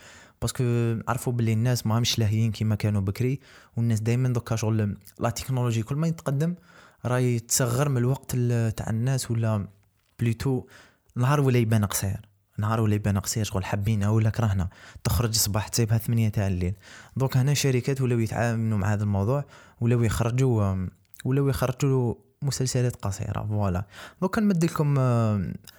parce 0.43 0.56
que 0.56 0.65
عرفوا 1.09 1.33
بلي 1.33 1.53
الناس 1.53 1.87
ما 1.87 2.01
مش 2.01 2.19
لاهيين 2.19 2.53
كيما 2.53 2.75
كانوا 2.75 3.01
بكري 3.01 3.41
والناس 3.77 4.01
دائما 4.01 4.29
دوكا 4.29 4.57
شغل 4.57 4.97
la 5.21 5.31
technologie 5.31 5.83
كل 5.83 5.97
ما 5.97 6.07
يتقدم 6.07 6.55
راهي 7.05 7.39
تصغر 7.39 7.89
من 7.89 7.97
الوقت 7.97 8.37
تاع 8.77 8.91
الناس 8.91 9.31
ولا 9.31 9.69
plutôt 10.21 10.67
نهار 11.17 11.41
ولا 11.41 11.59
يبان 11.59 11.85
قصير. 11.85 12.21
نهار 12.59 12.81
ولا 12.81 12.95
يبان 12.95 13.19
قصير 13.19 13.45
شغل 13.45 13.65
حابينها 13.65 14.09
ولا 14.09 14.31
كرهنا 14.31 14.69
تخرج 15.05 15.29
الصباح 15.29 15.69
تسيبها 15.69 15.99
ثمانية 15.99 16.29
تاع 16.29 16.47
الليل. 16.47 16.75
donc 17.17 17.37
هنا 17.37 17.55
شركات 17.55 18.01
ولاو 18.01 18.19
يتعاملوا 18.19 18.79
مع 18.79 18.93
هذا 18.93 19.03
الموضوع 19.03 19.45
ولاو 19.81 20.03
يخرجوا 20.03 20.87
ولاو 21.25 21.49
يخرجوا 21.49 22.15
مسلسلات 22.43 22.97
قصيرة 22.97 23.47
voilà. 23.49 23.85
دوك 24.23 24.39
نمد 24.39 24.65
لكم 24.65 24.95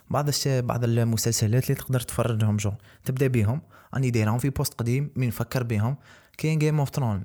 بعض 0.10 0.30
بعض 0.48 0.84
المسلسلات 0.84 1.64
اللي 1.64 1.76
تقدر 1.76 2.00
تفرجهم 2.00 2.58
جو 2.58 2.72
تبدأ 3.06 3.28
بهم. 3.28 3.62
راني 3.94 4.12
دايرهم 4.12 4.38
في 4.38 4.50
post 4.50 4.74
قديم 4.74 5.12
mais 5.16 5.28
نفكر 5.28 5.64
بهم. 5.64 5.98
كاين 6.38 6.60
Game 6.60 6.80
of 6.80 6.90
Thrones 6.90 7.24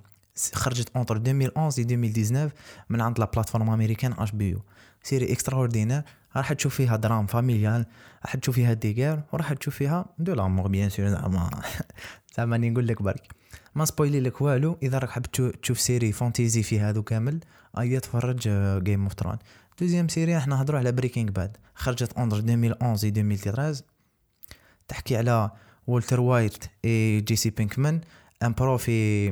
خرجت 0.55 0.89
entre 0.97 1.17
2011 1.17 1.61
و 1.61 1.67
2019 1.67 2.51
من 2.91 3.01
عند 3.01 3.19
la 3.19 3.31
plateforme 3.35 3.71
américaine 3.71 4.13
HBO 4.13 4.63
série 5.03 5.33
extraordinaire. 5.33 6.03
راح 6.37 6.53
تشوف 6.53 6.75
فيها 6.75 6.97
drame 6.97 7.27
familial 7.27 7.87
راح 8.25 8.37
تشوف 8.37 8.55
فيها 8.55 8.73
des 8.73 8.88
guerres 8.88 9.23
وراح 9.33 9.53
تشوف 9.53 9.75
فيها 9.75 10.05
de 10.19 10.35
l'amour 10.35 10.69
bien 10.69 10.89
sûr. 10.89 11.09
زعما 11.09 11.51
زعما 12.37 12.57
نقول 12.57 12.87
لك 12.87 13.03
برك. 13.03 13.35
ما 13.75 13.85
سبويلي 13.85 14.21
لك 14.21 14.41
والو. 14.41 14.79
إذا 14.83 14.99
راك 14.99 15.11
حاب 15.11 15.27
تشوف 15.63 15.81
série 15.81 16.13
fantasy 16.13 16.63
في 16.63 16.81
هذو 16.81 17.03
كامل 17.03 17.41
ايا 17.79 17.99
تفرج 17.99 18.49
Game 18.85 19.03
of 19.03 19.15
Thrones 19.15 19.39
deuxième 19.81 20.09
série 20.09 20.37
إحنا 20.37 20.57
نهضروا 20.57 20.79
على 20.79 20.93
Breaking 20.93 21.31
Bad 21.31 21.57
خرجت 21.75 22.19
entre 22.19 22.37
2011 22.37 22.87
و 22.87 22.93
2013 22.93 23.85
تحكي 24.89 25.17
على 25.17 25.51
والتر 25.87 26.21
وايت 26.21 26.65
et 26.85 27.21
جيسي 27.21 27.51
بينكمان 27.51 28.01
un 28.43 28.53
prof 28.53 29.31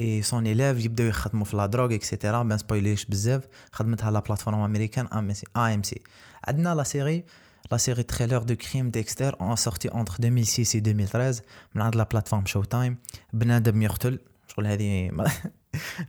et 0.00 0.22
son 0.22 0.46
élève 0.46 0.84
يبداو 0.84 1.06
يخدموا 1.06 1.44
في 1.44 1.56
la 1.56 1.66
drogue 1.66 1.94
et 1.94 2.06
cetera 2.06 2.42
ما 2.42 2.56
سبويليش 2.56 3.04
بزاف 3.04 3.42
خدمتها 3.72 4.10
la 4.10 4.20
plateforme 4.20 4.60
américaine 4.60 5.06
AMC 5.06 6.00
عندنا 6.48 6.74
la 6.74 7.78
série 7.78 8.04
la 8.12 8.16
série 8.16 8.27
thriller 8.27 8.44
de 8.44 8.54
crime 8.54 8.90
Dexter 8.90 9.30
en 9.38 9.56
sorti 9.56 9.88
entre 9.92 10.20
2006 10.20 10.74
et 10.74 10.80
2013 10.80 11.42
من 11.74 11.82
عند 11.82 11.96
la 11.96 12.02
plateforme 12.02 12.46
Showtime 12.46 12.96
بنادم 13.32 13.82
يقتل 13.82 14.18
شغل 14.48 14.66
هذه 14.66 15.10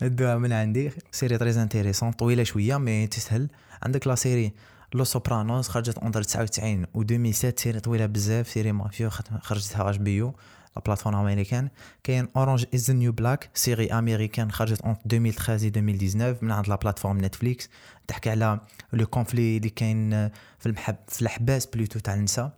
ندوها 0.02 0.38
من 0.38 0.54
عندي 0.54 0.92
série 1.12 1.38
très 1.38 1.58
intéressante 1.58 2.12
طويله 2.12 2.44
شوية 2.44 2.78
mais 2.78 3.08
تسهل 3.08 3.50
عندك 3.84 4.08
la 4.08 4.16
série 4.16 4.54
Les 4.94 5.04
Sopranos 5.04 5.68
خرجت 5.68 5.98
entre 5.98 6.24
99 6.24 6.86
و 6.94 7.02
2007 7.02 7.54
série 7.58 7.80
طويله 7.80 8.06
بزاف 8.06 8.50
série 8.50 8.72
mafieux 8.72 9.10
خرجتها 9.42 9.90
HBO 9.90 10.34
la 10.76 10.82
plateforme 10.86 11.16
américaine 11.16 11.70
كاين 12.04 12.28
Orange 12.36 12.66
Is 12.74 12.92
the 12.92 13.02
New 13.02 13.12
Black 13.12 13.50
série 13.54 13.94
américaine 13.94 14.52
خرجت 14.52 14.82
en 14.82 14.96
2013 15.06 15.68
2019 15.68 16.38
من 16.46 16.52
عند 16.52 16.70
la 16.70 16.76
plateforme 16.76 17.26
Netflix 17.26 17.70
تحكي 18.08 18.30
على 18.30 18.60
le 18.94 19.06
conflit 19.06 19.58
اللي 19.58 19.70
كاين 19.70 20.30
في 20.60 20.66
المحب 20.66 20.96
في 21.08 21.22
الحباس 21.22 21.66
plutôt 21.66 22.00
تاع 22.00 22.14
النساء 22.14 22.58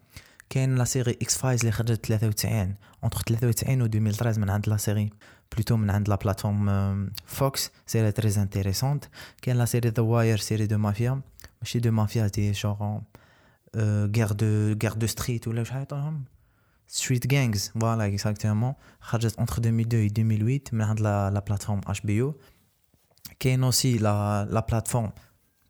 كاين 0.50 0.76
la 0.76 0.84
série 0.84 1.12
X-Files 1.12 1.60
اللي 1.60 1.72
خرجت 1.72 2.06
93 2.06 2.76
entre 3.04 3.20
93 3.20 3.82
و 3.82 3.86
2013 3.86 4.42
من 4.42 4.50
عند 4.50 4.70
la 4.70 4.78
série 4.78 5.10
plutôt 5.54 5.78
من 5.78 5.90
عند 5.90 6.10
la 6.10 6.16
plateforme 6.16 7.12
Fox 7.26 7.72
série 7.88 8.12
très 8.12 8.42
intéressante 8.42 9.06
كاين 9.42 9.58
la 9.58 9.66
série 9.66 9.90
The 9.90 10.04
Wire 10.04 10.38
série 10.38 10.66
de 10.66 10.78
mafia 10.78 11.22
ماشي 11.62 11.80
de 11.80 11.92
mafia 11.92 12.28
des 12.28 12.52
gangs 12.52 13.00
guerre 14.16 14.32
de 14.32 14.78
guerre 14.84 14.94
de 14.94 15.08
street 15.08 15.48
ولا 15.48 15.64
شحال 15.64 15.78
يعطوهم 15.78 16.24
street 16.94 17.28
gangs 17.28 17.70
voilà 17.70 18.06
exactement 18.06 18.74
خرجت 19.02 19.36
entre 19.38 19.58
2002 19.58 20.02
و 20.02 20.06
2008 20.06 20.62
من 20.72 20.82
عند 20.82 21.00
la 21.00 21.30
la 21.30 21.40
plateforme 21.40 21.82
HBO 21.88 22.36
كاين 23.40 23.64
aussi 23.64 23.98
la 23.98 24.46
la 24.52 24.60
plateforme 24.60 25.12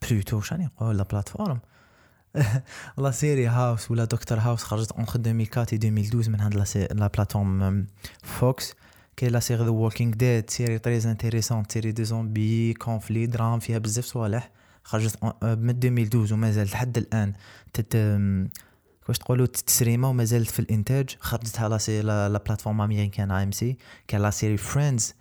plutôt 0.02 0.42
شاني 0.42 0.66
نقول 0.66 0.98
la 0.98 1.04
plateforme 1.04 1.60
la 2.98 3.12
série 3.12 3.48
House 3.48 3.92
ولا 3.92 4.06
Docteur 4.06 4.38
House 4.38 4.64
خرجت 4.64 4.92
entre 4.92 5.20
2004 5.20 5.64
و 5.64 5.68
2012 5.74 6.32
من 6.32 6.42
عند 6.42 6.56
la 6.92 7.08
plateforme 7.08 7.88
Fox 8.24 8.74
كاين 9.18 9.32
la 9.32 9.40
série 9.40 9.64
The 9.64 9.70
Walking 9.70 10.14
Dead 10.14 10.50
série 10.50 10.80
très 10.80 10.98
intéressante 10.98 11.64
série 11.70 11.92
de 11.92 12.04
zombies 12.04 12.74
conflit 12.74 13.26
drame 13.26 13.60
فيها 13.60 13.78
بزاف 13.78 14.06
صوالح 14.06 14.52
خرجت 14.84 15.24
من 15.44 15.70
2012 15.70 16.34
ومازال 16.34 16.68
لحد 16.68 16.98
الان 16.98 17.34
تت 17.74 17.96
واش 19.08 19.18
تقولوا 19.18 19.46
تستريما 19.46 20.08
ومازالت 20.08 20.52
في 20.52 20.60
الإنتاج؟ 20.60 21.16
خرجتها 21.20 21.70
la 21.70 21.78
سي 21.78 22.02
la, 22.02 22.30
la 22.30 22.38
plateforme 22.38 22.82
américaine 22.82 23.32
AMC 23.32 23.78
كان 24.08 24.22
la 24.22 24.30
série 24.30 24.58
Friends 24.58 25.14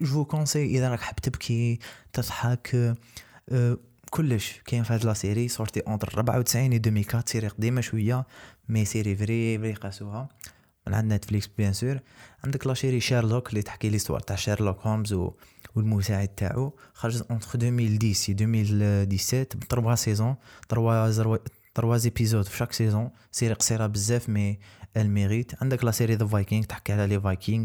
je 0.00 0.24
conseille 0.24 0.64
إذا 0.64 0.90
راك 0.90 1.00
حاب 1.00 1.16
تبكي 1.16 1.78
تضحك 2.12 2.96
أه 3.48 3.78
كلش 4.10 4.60
كاين 4.66 4.82
في 4.82 4.92
هاد 4.92 5.04
la 5.04 5.14
série 5.14 5.48
sortie 5.48 5.80
entre 5.80 6.08
94 6.16 6.72
و 6.72 6.76
2004 6.76 7.24
série 7.26 7.48
قديمة 7.48 7.80
شوية 7.80 8.26
mais 8.68 8.84
série 8.84 9.16
vrai 9.16 9.58
vrai 9.58 9.72
قاسوها. 9.72 10.28
من 10.86 10.94
عند 10.94 11.12
Netflix 11.12 11.46
bien 11.46 11.72
sûr 11.72 11.98
عندك 12.44 12.66
la 12.66 12.74
série 12.74 13.00
Sherlock 13.00 13.50
اللي 13.50 13.62
تحكي 13.62 13.88
l'histoire 13.88 14.20
تاع 14.20 14.36
شيرلوك 14.36 14.80
هومز 14.80 15.12
و 15.12 15.32
والمساعد 15.74 16.28
تاعو. 16.28 16.72
خرجت 16.94 17.26
entre 17.30 17.48
2010 17.54 18.32
2017 18.32 19.58
ب 19.58 19.64
trois 19.64 19.94
saisons 19.94 20.36
trois 20.68 21.38
trois 21.76 21.96
épisodes 21.96 22.44
في 22.44 22.56
chaque 22.56 22.72
saison 22.72 23.10
série 23.32 23.54
قصيره 23.54 23.86
بزاف 23.86 24.28
mais 24.28 24.58
elle 24.96 25.18
mérite 25.18 25.52
عندك 25.62 25.84
la 25.84 25.90
série 25.90 26.14
The 26.14 26.26
Vikings 26.26 26.64
تحكي 26.64 26.92
على 26.92 27.06
les 27.06 27.20
Vikings 27.20 27.64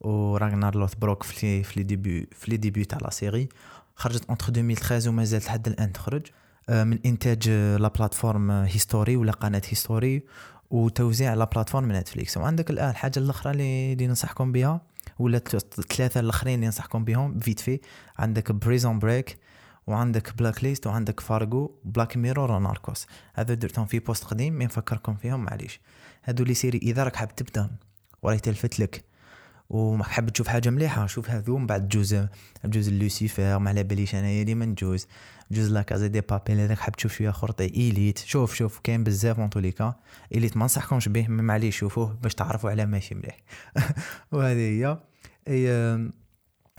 و 0.00 0.36
راغنار 0.36 0.76
لوث 0.76 0.94
بروك 0.94 1.22
في 1.22 1.64
les 1.76 1.82
débuts 1.82 2.28
في 2.32 2.50
les 2.50 2.56
débuts 2.56 2.84
تاع 2.84 2.98
la 3.02 3.10
série 3.10 3.48
خرجت 3.96 4.24
entre 4.28 4.48
2013 4.48 5.08
ومازالت 5.08 5.46
لحد 5.46 5.68
الان 5.68 5.92
تخرج 5.92 6.26
من 6.68 6.98
انتاج 7.06 7.48
la 7.50 7.88
plateforme 7.88 8.50
History 8.50 9.16
ولا 9.16 9.32
قناه 9.32 9.62
History 9.68 10.22
وتوزيع 10.70 11.34
la 11.34 11.44
plateforme 11.44 11.92
Netflix 11.92 12.36
وعندك 12.36 12.70
الان 12.70 12.90
الحاجة 12.90 13.18
الاخرى 13.18 13.52
اللي, 13.52 14.06
ننصحكم 14.06 14.52
بها 14.52 14.80
ولا 15.18 15.36
الثلاثه 15.54 16.20
الاخرين 16.20 16.54
اللي 16.54 16.66
ننصحكم 16.66 17.04
بهم 17.04 17.38
vite 17.38 17.60
fait 17.60 17.80
عندك 18.18 18.52
Prison 18.52 18.98
Break 18.98 19.38
وعندك 19.86 20.36
Blacklist 20.36 20.86
وعندك 20.86 21.20
Fargo 21.20 21.80
Black 21.84 22.16
Mirror 22.16 22.52
و 22.52 22.60
Narcos 22.60 23.06
هذا 23.34 23.54
درتهم 23.54 23.86
في 23.86 23.98
post 23.98 24.24
قديم 24.24 24.54
mais 24.54 24.64
نفكركم 24.64 25.14
فيهم 25.14 25.44
معليش. 25.44 25.80
هادو 26.24 26.44
les 26.44 26.54
séries. 26.54 26.78
إذا 26.78 27.04
راك 27.04 27.16
حاب 27.16 27.36
تبدأ 27.36 27.70
وراي 28.22 28.38
تلفت 28.38 28.80
لك 28.80 29.04
وحاب 29.70 30.30
تشوف 30.30 30.48
حاجة 30.48 30.70
مليحة 30.70 31.06
شوف 31.06 31.30
هذو. 31.30 31.58
من 31.58 31.66
بعد 31.66 31.88
جوز 31.88 32.16
جوز 32.64 32.88
لوسيفر 32.88 33.58
ما 33.58 33.70
على 33.70 33.82
باليش 33.82 34.14
أنايا 34.14 34.42
ديما 34.42 34.64
نجوز. 34.64 35.06
جوز 35.50 35.72
La 35.72 35.82
Casa 35.82 36.06
de 36.06 36.20
Papel 36.20 36.60
هذاك 36.60 36.78
حاب 36.78 36.96
تشوف 36.96 37.12
شوية 37.12 37.30
خرطي 37.30 37.74
Elite 37.74 38.18
شوف 38.18 38.54
شوف 38.54 38.78
كاين 38.78 39.04
بزاف 39.04 39.40
en 39.40 39.50
tous 39.50 39.68
les 39.68 39.81
cas 39.81 39.94
Elite 40.34 40.56
ما 40.56 40.64
نصحكمش 40.64 41.08
به 41.08 41.28
معليش 41.28 41.76
شوفوه 41.76 42.18
باش 42.22 42.34
تعرفوا 42.34 42.70
على 42.70 42.86
ماشي 42.86 43.14
مليح. 43.14 43.36
وهذه 44.32 44.98
هي. 45.48 46.10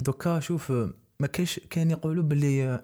دوكا 0.01 0.39
شوف 0.39 0.71
ما 1.19 1.27
كاينش 1.27 1.59
كان 1.69 1.91
يقولوا 1.91 2.23
باللي 2.23 2.83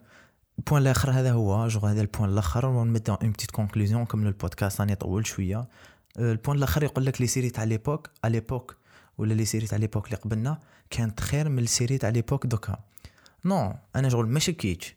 ال 0.60 0.64
point 0.64 0.82
الآخر 0.82 1.12
هذا 1.12 1.32
هو 1.32 1.68
جو 1.68 1.80
هذا 1.80 2.02
ال 2.02 2.07
point 2.07 2.30
الآخر 2.30 2.66
ونمد 2.66 3.10
une 3.10 3.32
petite 3.32 3.52
conclusion 3.52 4.06
كم 4.06 4.28
البودكاست 4.28 4.82
راني 4.82 4.96
طول 4.96 5.28
شوية 5.28 5.68
ال 6.20 6.26
point 6.26 6.58
الآخر 6.58 6.84
يقول 6.84 7.06
لك 7.06 7.22
les 7.22 7.28
séries 7.28 7.50
تاع 7.50 7.64
l'époque 7.64 8.10
à 8.26 8.28
l'époque 8.28 8.76
ولا 9.18 9.34
les 9.34 9.46
séries 9.46 9.68
تاع 9.68 9.78
l'époque 9.78 10.06
اللي 10.06 10.18
قبلنا 10.18 10.60
كانت 10.90 11.20
خير 11.20 11.50
من 11.50 11.60
ال 11.60 11.66
série 11.66 11.98
تاع 11.98 12.10
l'époque 12.10 12.48
دوكا 12.48 12.80
non 13.46 13.74
أنا 13.96 14.10
شغل 14.10 14.28
ما 14.28 14.40
شكيتش 14.40 14.96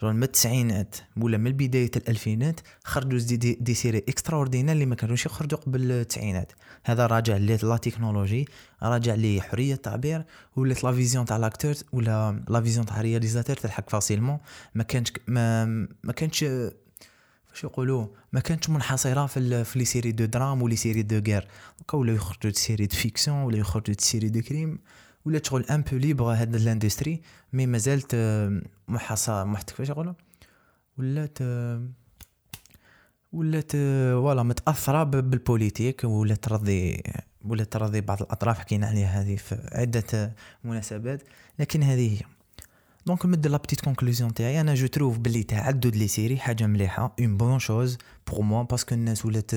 شغل 0.00 0.14
من 0.14 0.22
التسعينات 0.22 0.96
ولا 1.16 1.38
من 1.38 1.52
بداية 1.52 1.90
الألفينات 1.96 2.60
خرجوا 2.84 3.18
des, 3.18 3.36
des, 3.36 3.58
des 3.60 3.74
séries 3.74 3.98
extraordinaires 3.98 4.72
اللي 4.72 4.86
ما 4.86 4.94
كانوش 4.94 5.26
يخرجوا 5.26 5.58
قبل 5.58 5.92
التسعينات. 5.92 6.52
هذا 6.84 7.06
راجع 7.06 7.36
la 7.36 7.76
technologie 7.76 8.48
راجع 8.82 9.14
لي 9.14 9.40
حرية 9.40 9.74
التعبير 9.74 10.24
ولات 10.56 10.84
la 10.84 10.92
vision 10.92 11.24
تاع 11.24 11.36
l'acteur 11.36 11.74
ولا 11.92 12.44
la 12.48 12.60
vision 12.60 12.86
تاع 12.86 13.00
réalisateur 13.00 13.56
تضحك 13.56 13.90
facilement. 13.90 14.38
ما 14.74 14.82
كانش 14.82 15.12
ما, 15.26 15.64
ما 16.04 16.12
كانش 16.12 16.42
واش 17.50 17.64
يقولوا؟ 17.64 18.06
ما 18.32 18.40
كانتش 18.40 18.70
منحصرة 18.70 19.26
في 19.26 19.64
في 19.64 19.78
les 19.78 19.84
séries 19.84 20.12
de 20.12 20.24
drame 20.24 20.62
و 20.62 20.66
les 20.66 20.76
séries 20.76 21.02
de 21.02 21.18
guerre. 21.18 21.48
ولا 21.92 22.12
يخرجوا 22.12 22.52
séries 22.52 22.86
de 22.86 22.96
fiction 22.96 23.36
ولا 23.36 23.58
يخرجوا 23.58 23.94
séries 23.98 24.28
de 24.28 24.40
crime. 24.40 24.78
ولات 25.28 25.46
شغل 25.46 25.64
un 25.64 25.82
peu 25.82 25.96
libre 25.96 26.24
هاد 26.24 26.56
l'industrie 26.56 27.20
mais 27.52 27.66
مازالت 27.66 28.14
محاصة 28.88 29.44
محت 29.44 29.70
كيفاش 29.70 29.88
يقولوا 29.88 30.14
ولات 30.98 31.38
voilà 33.32 33.72
voilà 33.72 34.42
متأثرة 34.42 35.02
بال 35.04 35.22
politique 35.22 36.04
ولا 36.04 36.34
ترضي 36.34 37.02
ولا 37.44 37.64
ترضي 37.64 38.00
بعض 38.00 38.22
الأطراف 38.22 38.58
حكينا 38.58 38.86
عليها 38.86 39.22
هذه 39.22 39.36
في 39.36 39.68
عدة 39.72 40.34
مناسبات 40.64 41.22
لكن 41.58 41.82
هذه 41.82 42.18
هي. 42.18 42.37
donc 43.08 43.26
نمد 43.26 43.46
la 43.46 43.56
petite 43.56 43.80
conclusion 43.80 44.34
تاعي 44.34 44.60
أنا 44.60 44.74
je 44.74 44.86
trouve 44.86 45.18
بلي 45.18 45.42
تعدد 45.42 45.96
les 45.96 46.08
séries 46.08 46.36
حاجة 46.36 46.66
مليحه 46.66 47.14
une 47.20 47.36
bonne 47.36 47.58
chose 47.58 47.98
pour 48.26 48.40
moi 48.42 48.62
parce 48.62 48.82
que 48.82 48.94
الناس 48.94 49.26
ولات 49.26 49.50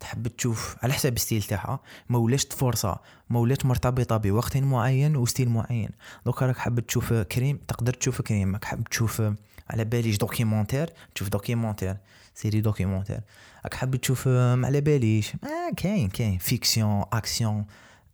تحب 0.00 0.28
تشوف 0.28 0.76
على 0.82 0.92
حساب 0.92 1.18
style 1.18 1.42
تاعها 1.42 1.80
ما 2.08 2.18
ولاش 2.18 2.46
فرصه 2.46 2.98
ما 3.30 3.40
ولات 3.40 3.66
مرتبطه 3.66 4.16
بوقت 4.16 4.56
معين 4.56 5.16
و 5.16 5.21
style 5.21 5.48
معين 5.48 5.88
دوك 6.26 6.42
راك 6.42 6.56
حاب 6.56 6.80
تشوف 6.80 7.12
كريم 7.12 7.58
تقدر 7.68 7.92
تشوف 7.92 8.22
كريم 8.22 8.52
راك 8.52 8.64
حاب 8.64 8.84
تشوف 8.84 9.22
على 9.70 9.84
باليش 9.84 10.16
دوكيومونتير 10.16 10.90
تشوف 11.14 11.28
دوكيومونتير 11.28 11.96
سيري 12.34 12.60
دوكيومونتير 12.60 13.20
راك 13.64 13.74
حاب 13.74 13.96
تشوف 13.96 14.28
على 14.28 14.80
باليش 14.80 15.32
آه 15.34 15.74
كاين 15.76 16.08
كاين 16.08 16.38
فيكسيون 16.38 17.04
اكسيون 17.12 17.64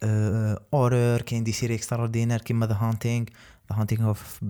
اورور 0.03 1.23
كاين 1.23 1.45
دي 1.45 1.53
سيري 1.53 1.75
اكستراوردينير 1.75 2.41
كيما 2.41 2.67
ذا 2.67 2.75
هانتينغ 2.75 3.27
هانتينغ 3.73 4.09
اوف 4.09 4.41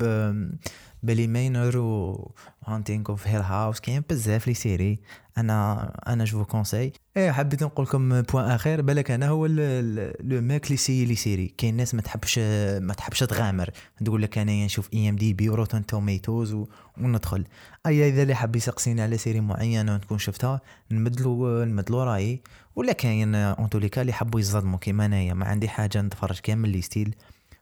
بيلي 1.03 1.27
ماينر 1.27 1.79
و 1.79 2.35
هانتينغ 2.67 3.05
اوف 3.09 3.29
هيل 3.29 3.41
هاوس 3.41 3.81
كاين 3.81 4.03
بزاف 4.11 4.47
لي 4.47 4.55
سيري 4.55 4.99
أنا 5.39 5.93
أنا 6.07 6.25
جو 6.25 6.45
كونساي 6.45 6.93
إيه 7.17 7.31
حبيت 7.33 7.63
نقول 7.63 7.87
لكم 7.87 8.23
بوان 8.23 8.51
اخر 8.51 8.83
بالك 8.83 9.11
أنا 9.11 9.29
هو 9.29 9.47
لو 9.47 10.41
ماك 10.41 10.67
اللي 10.67 10.77
سي 10.77 11.05
لي 11.05 11.15
سيري 11.15 11.55
كاين 11.59 11.77
ناس 11.77 11.95
ما 11.95 12.03
تحبش 12.03 12.39
ما 12.79 12.95
تحبش 12.95 13.19
تغامر 13.19 13.71
تقول 14.05 14.23
لك 14.23 14.39
أنا 14.39 14.65
نشوف 14.65 14.89
اي 14.95 15.09
ام 15.09 15.17
دي 15.17 15.33
بي 15.33 15.49
وروتن 15.49 15.87
توميتوز 15.87 16.57
وندخل 16.99 17.45
اي 17.87 18.09
اذا 18.09 18.23
اللي 18.23 18.35
حاب 18.35 18.57
يسقسيني 18.57 19.03
على 19.03 19.19
سيري 19.19 19.41
معينه 19.41 19.93
ونكون 19.95 20.19
شفتها 20.19 20.61
نمدلو 20.91 21.65
نمدلو 21.65 22.03
رايي 22.03 22.41
ولا 22.77 22.93
كاين 22.93 23.35
اون 23.35 23.71
توليكا 23.71 24.01
اللي 24.01 24.13
حبوا 24.13 24.41
يصدموا 24.41 24.79
كيما 24.79 25.07
انايا 25.07 25.35
ما 25.35 25.47
عندي 25.47 25.69
حاجة 25.69 26.01
نتفرج 26.03 26.39
كامل 26.39 26.69
لي 26.69 26.83
ستيل 26.83 27.15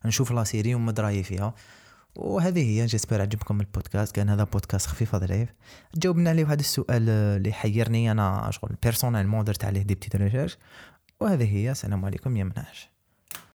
نشوف 0.04 0.32
لا 0.32 0.44
سيري 0.44 0.74
ومد 0.74 1.00
رأيي 1.00 1.22
فيها. 1.22 1.54
وهذه 2.16 2.62
هي 2.62 2.86
جيسبر 2.86 3.20
عجبكم 3.20 3.60
البودكاست 3.60 4.14
كان 4.14 4.28
هذا 4.28 4.44
بودكاست 4.44 4.86
خفيف 4.86 5.16
ظريف 5.16 5.54
جاوبنا 5.94 6.30
عليه 6.30 6.46
هذا 6.52 6.60
السؤال 6.60 7.08
اللي 7.08 7.52
حيرني 7.52 8.10
أنا 8.10 8.50
شغل 8.50 8.76
بيرسونيلمون 8.82 9.44
درت 9.44 9.64
عليه 9.64 9.82
دي 9.82 9.94
بتيت 9.94 10.16
ريشيرش 10.16 10.58
وهذه 11.20 11.56
هي 11.56 11.70
السلام 11.70 12.04
عليكم 12.04 12.36
يا 12.36 12.44
مناش. 12.44 12.90